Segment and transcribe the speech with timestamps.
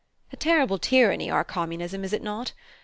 [0.33, 2.53] A terrible tyranny our Communism, is it not?